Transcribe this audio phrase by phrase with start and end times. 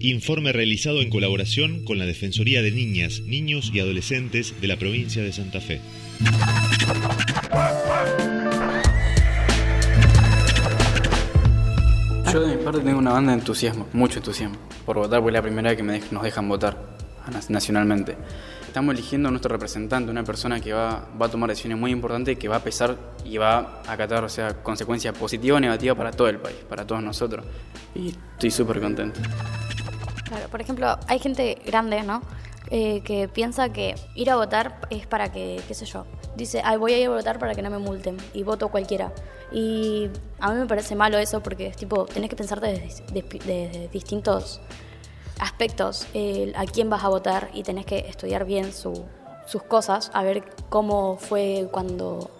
[0.00, 5.22] Informe realizado en colaboración con la Defensoría de Niñas, Niños y Adolescentes de la provincia
[5.22, 5.80] de Santa Fe.
[12.30, 15.42] Yo de mi parte tengo una banda de entusiasmo, mucho entusiasmo, por votar, porque es
[15.42, 16.95] la primera vez que nos dejan votar
[17.48, 18.16] nacionalmente.
[18.66, 22.38] Estamos eligiendo a nuestro representante, una persona que va, va a tomar decisiones muy importantes,
[22.38, 26.10] que va a pesar y va a acatar o sea, consecuencias positivas o negativas para
[26.10, 27.44] todo el país, para todos nosotros.
[27.94, 29.20] Y estoy súper contento.
[30.24, 32.22] Claro, por ejemplo, hay gente grande, ¿no?
[32.68, 36.04] Eh, que piensa que ir a votar es para que, qué sé yo,
[36.36, 39.12] dice, Ay, voy a ir a votar para que no me multen y voto cualquiera.
[39.52, 44.60] Y a mí me parece malo eso porque es tipo, tenés que pensar desde, distintos
[45.40, 46.06] aspectos
[46.54, 51.16] a quién vas a votar y tenés que estudiar bien sus cosas, a ver cómo
[51.16, 52.30] fue cuando,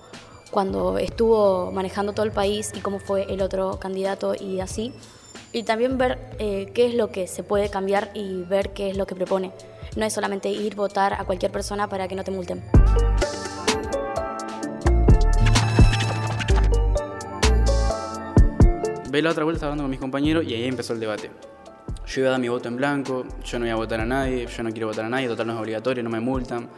[0.50, 4.92] cuando estuvo manejando todo el país y cómo fue el otro candidato y así.
[5.52, 8.96] Y también ver eh, qué es lo que se puede cambiar y ver qué es
[8.96, 9.52] lo que propone.
[9.96, 12.62] No es solamente ir a votar a cualquier persona para que no te multen.
[19.08, 21.30] Ve la otra vuelta hablando con mis compañeros y ahí empezó el debate.
[22.06, 24.46] Yo iba a dar mi voto en blanco, yo no iba a votar a nadie,
[24.46, 26.68] yo no quiero votar a nadie, total no es obligatorio, no me multan.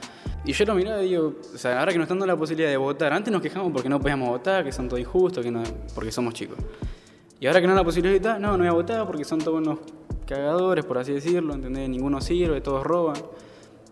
[0.44, 2.70] Y yo lo miraba y digo, o sea, ahora que nos están dando la posibilidad
[2.70, 5.62] de votar, antes nos quejamos porque no podíamos votar, que son todo injustos, que no,
[5.94, 6.56] porque somos chicos.
[7.40, 9.80] Y ahora que no la posibilidad, no, no voy a votar porque son todos unos
[10.26, 11.88] cagadores, por así decirlo, ¿entendés?
[11.88, 13.16] Ninguno sirve, todos roban.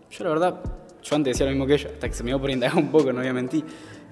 [0.09, 0.61] Yo la verdad,
[1.03, 2.89] yo antes decía lo mismo que ellos, hasta que se me dio por indagar un
[2.89, 3.63] poco, no voy a mentir.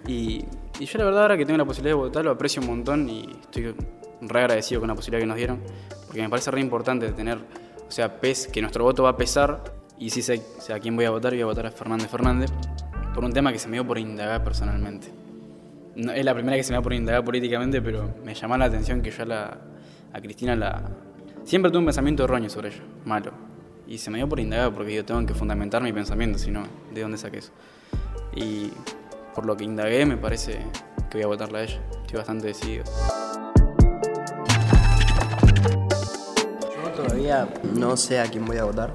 [0.08, 0.46] Y,
[0.80, 3.10] y yo la verdad ahora que tengo la posibilidad de votar lo aprecio un montón
[3.10, 3.74] y estoy
[4.22, 5.60] re agradecido con la posibilidad que nos dieron,
[6.16, 7.40] porque me parece re importante tener,
[7.88, 9.62] o sea, pes, que nuestro voto va a pesar
[10.00, 10.42] y si sé,
[10.74, 12.52] a quién voy a votar, voy a votar a Fernández Fernández,
[13.14, 15.10] por un tema que se me dio por indagar personalmente
[15.96, 19.02] es la primera que se me da por indagar políticamente, pero me llamó la atención
[19.02, 19.58] que yo a, la,
[20.14, 20.90] a Cristina la...
[21.44, 23.32] Siempre tuve un pensamiento erróneo sobre ella, malo.
[23.88, 26.64] Y se me dio por indagar porque yo tengo que fundamentar mi pensamiento, si no,
[26.94, 27.52] ¿de dónde saqué eso?
[28.36, 28.72] Y
[29.34, 30.60] por lo que indagué, me parece
[31.10, 31.80] que voy a votarla a ella.
[32.02, 32.84] Estoy bastante decidido.
[37.08, 38.94] Todavía no sé a quién voy a votar.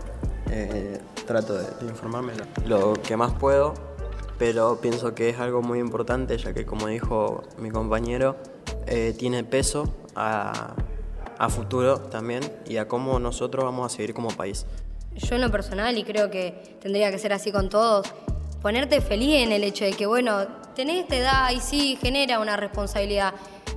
[0.51, 2.33] Eh, trato de, de informarme
[2.67, 3.75] lo que más puedo
[4.41, 8.39] pero pienso que es algo muy importante ya que como dijo mi compañero,
[8.87, 10.75] eh, tiene peso a,
[11.51, 14.65] futuro también y a cómo nosotros vamos a seguir como país.
[15.15, 18.07] Yo en lo personal, y creo que tendría que ser así con todos,
[18.63, 22.57] ponerte feliz en el hecho de que, bueno, tenés esta edad y sí genera una
[22.57, 23.35] responsabilidad,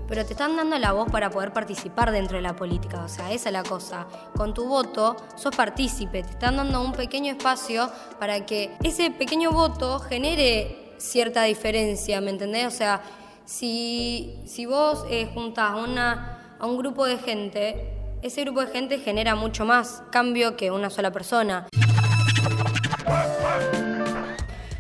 [0.07, 3.03] pero te están dando la voz para poder participar dentro de la política.
[3.03, 4.07] O sea, esa es la cosa.
[4.35, 9.51] Con tu voto sos partícipe, te están dando un pequeño espacio para que ese pequeño
[9.51, 12.67] voto genere cierta diferencia, ¿me entendés?
[12.67, 13.01] O sea,
[13.45, 17.89] si, si vos eh, juntás una, a un grupo de gente,
[18.21, 21.67] ese grupo de gente genera mucho más cambio que una sola persona.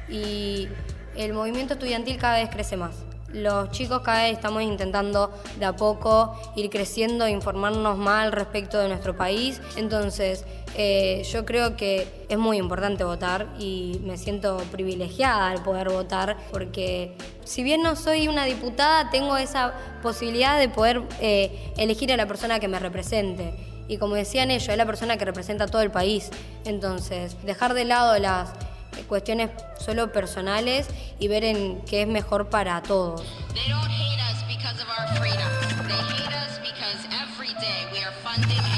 [0.07, 0.67] Y
[1.15, 5.75] el movimiento estudiantil cada vez crece más los chicos cada vez estamos intentando de a
[5.75, 9.61] poco ir creciendo, informarnos más respecto de nuestro país.
[9.75, 10.45] Entonces,
[10.75, 16.37] eh, yo creo que es muy importante votar y me siento privilegiada al poder votar
[16.51, 22.17] porque si bien no soy una diputada, tengo esa posibilidad de poder eh, elegir a
[22.17, 23.53] la persona que me represente.
[23.87, 26.29] Y como decían ellos, es la persona que representa a todo el país.
[26.65, 28.49] Entonces, dejar de lado las
[29.13, 30.87] cuestiones solo personales
[31.19, 33.21] y ver en qué es mejor para todos.
[33.53, 35.51] They don't hate us because of our freedom.
[35.87, 38.72] They hate us because every day we are funding